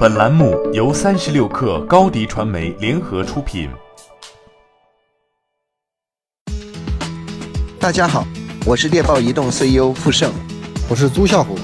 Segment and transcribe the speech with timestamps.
[0.00, 3.68] 本栏目由三十六氪高低传媒联合出品。
[7.78, 8.26] 大家好，
[8.64, 10.32] 我是猎豹移动 CEO 傅盛，
[10.88, 11.54] 我是朱啸虎，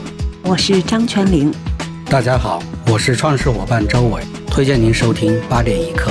[0.42, 1.50] 我是张泉灵。
[2.10, 2.62] 大家好，
[2.92, 6.10] 我是创始伙伴周伟，推荐您收听八点一刻。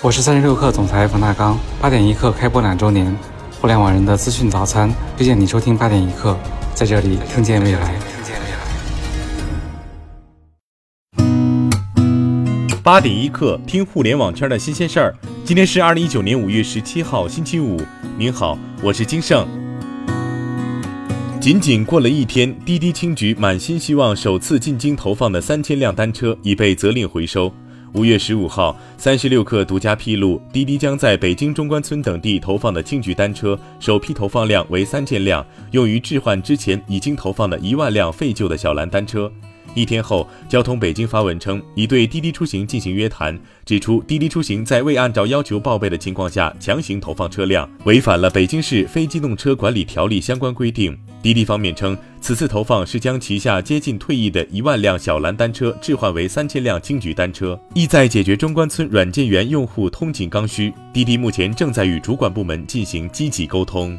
[0.00, 3.14] 我是三十六氪总裁冯大刚，八点一刻开播两周年，
[3.60, 6.34] 互联网人的资讯早餐，推荐你收听八点一刻，
[6.74, 7.94] 在这里听见未来。
[12.84, 15.16] 八点一刻，听互联网圈的新鲜事儿。
[15.42, 17.80] 今天是二零一九年五月十七号，星期五。
[18.18, 19.48] 您好，我是金盛。
[21.40, 27.50] 仅仅过了一天，滴滴青桔满心希望首次进京投放的三千辆单车已被责令回收。
[27.94, 39.32] 五月十五号，三十六氪独家披露，滴滴将在北京中关村等地投放的青桔单车首批投放量为三千辆，用于置换之前已经投放的一万辆废旧的小蓝单车。
[39.74, 50.96] 一天后，交通北京发文称，已对滴滴出行进行约谈，指出滴滴出行在未按照要求报备的情况下强行投放车辆，违反了北京市非机动车管理条例相关规定。
[51.22, 60.72] 滴滴方面称，此次投放是将旗下接近退役的一万辆小蓝单车置换为三千辆青桔单车，意在解决中关村软件园用户通勤刚需。
[60.92, 63.98] 滴滴目前正在与主管部门进行积极沟通。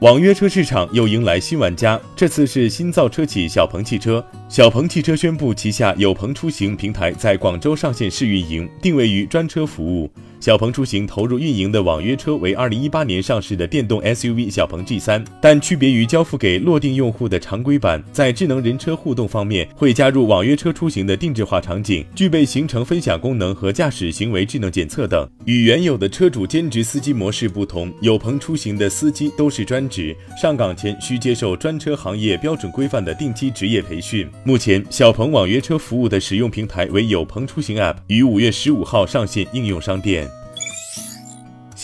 [0.00, 4.22] 网约车市场又迎来新玩家，这次是新造车企小鹏汽车。
[4.46, 10.10] 小鹏汽车宣布，旗下有鹏出行平台在广州上线试运营，定位于专车服务。
[10.46, 25.28] 小鹏出行投入运营的网约车为二零一八年上市的电动 SUV 小鹏 G 三，但区别于交付给落定用户的常规版，在智能人车互动方面会加入网约车出行的定制化场景，具备行程分享功能和驾驶行为智能检测等。
[25.46, 34.24] 与原有的车主兼职司机模式不同，有朋出行的司机都是专职，上岗前需接受专车行业标准规范的定期职业培训。
[34.44, 40.30] 目前，小鹏网约车服务的使用平台为有朋出行 App，于五月十五号上线应用商店。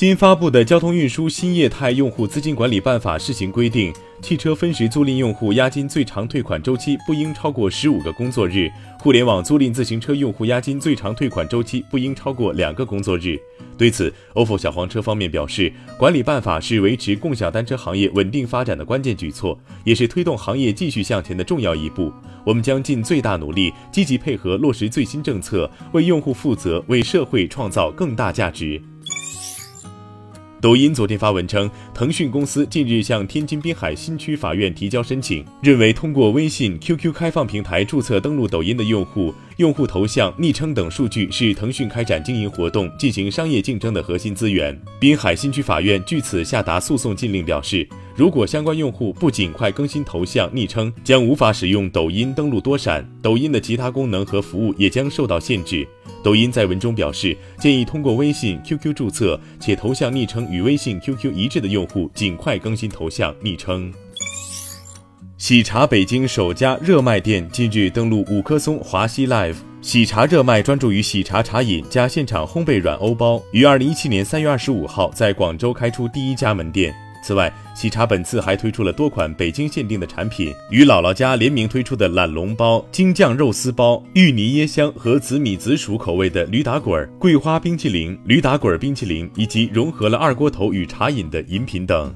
[0.03, 8.69] 新发布的《交通运输新业态用户资金管理办法》试行规定，汽车分时租赁用户押金最长退款周期不应超过十五个工作日；
[8.99, 13.39] 互联网租赁自行车用户押金最长退款周期不应超过两个工作日。
[13.79, 22.13] 对此，ofo 小黄车方面表示，管理办法是维持共享单车行业稳定发展的关键举措，也是推动行业继续向前的重要一步。
[22.45, 28.83] 我们将尽最大努力，积极配合落实最新政策，为用户负责，为社会创造更大价值。
[30.63, 44.81] 抖音昨天发文称，腾讯公司近日向天津滨海新区法院提交申请，认为通过微信、QQ 开放平台注册登录抖音的用户，用户头像、昵称等数据是腾讯开展经营活动、进行商业竞争的核心资源。
[45.01, 47.85] 滨海新区法院据此下达诉讼禁令，表示，
[48.15, 55.85] 如果相关用户不尽快更新头像、昵称，将无法使用抖音登录多闪，抖音的其他功能和服务也将受到限制。
[56.23, 63.93] 抖音在文中表示，建议通过微信、QQ 注册且头像、昵称与微信、QQ 一致的用户，尽快更新头像、昵称。
[65.37, 69.57] 喜茶北京首家热卖店近日登陆五棵松华西 Live。
[69.81, 76.95] 喜茶热卖专注于喜茶茶饮加现场烘焙软欧包，于二零一七年三月二十五号在广州开出第一家门店。
[77.23, 92.13] 此外，喜茶本次还推出了多款北京限定的产品，与姥姥家联名推出的懒龙包、京酱肉丝包、芋泥椰香和紫米紫薯口味的驴打滚、桂花冰淇淋、驴打滚冰淇淋，以及融合了二锅头与茶饮的饮品等。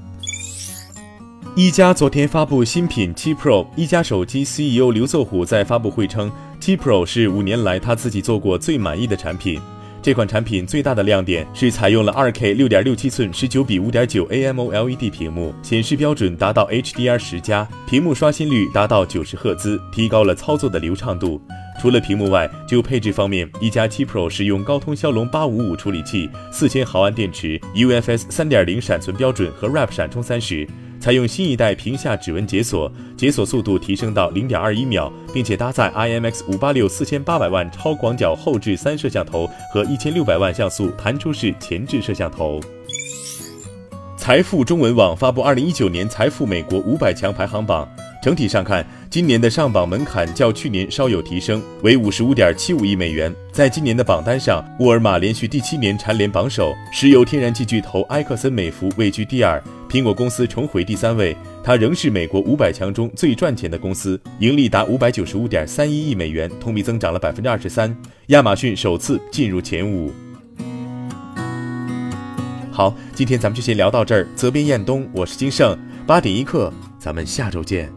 [1.55, 9.59] 一加昨天发布新品七 Pro，一加手机 CEO 刘作虎在发布会称，七 Pro 是五年来他自己做过最满意的产品。
[10.07, 21.41] 这款产品最大的亮点是采用了 2K 6.67寸19比5.9 AMOLED 屏幕，显示标准达到 HDR 十加，屏幕刷新率达到90赫兹，提高了操作的流畅度。
[21.81, 30.69] 除了屏幕外，就配置方面，一加7 Pro 使用高通骁龙855处理器，4000毫安电池，UFS 3.0闪存标准和 RAP 闪充30。
[30.99, 42.59] 采用新一代屏下指纹解锁，解锁速度提升到零点二一秒，并且搭载 IMX 五八六四千八百万超广角后置三摄像头和一千六百万像素弹出式前置摄像头。
[44.17, 47.87] 财富中文网发布二零一九年财富美国五百强排行榜。
[48.27, 53.33] 整体上看，今年的上榜门槛较去年稍有提升，为五十五点七五亿美元。
[53.53, 61.33] 在今年的榜单上，沃尔玛连续第七年蝉联榜首，石油天然气巨头埃克森美孚位居第二，苹果公司重回第三位。
[61.63, 67.95] 它仍是美国五百强中最赚钱的公司，盈利达五百九十五点三一亿美元，同比增长了百分之二十三。
[68.25, 70.11] 亚马逊首次进入前五。
[72.69, 74.27] 好，今天咱们就先聊到这儿。
[74.35, 77.96] 责编：彦东，我是金盛，八点一刻，咱们下周见。